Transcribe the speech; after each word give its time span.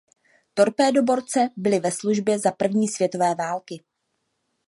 Torpédoborce 0.53 1.49
byly 1.57 1.79
ve 1.79 1.91
službě 1.91 2.39
za 2.39 2.51
první 2.51 2.87
světové 2.87 3.35
války. 3.35 3.83